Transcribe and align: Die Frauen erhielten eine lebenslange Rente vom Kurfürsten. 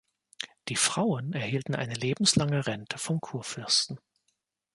Die 0.69 0.75
Frauen 0.77 1.31
erhielten 1.33 1.75
eine 1.75 1.93
lebenslange 1.93 2.65
Rente 2.65 2.97
vom 2.97 3.21
Kurfürsten. 3.21 3.99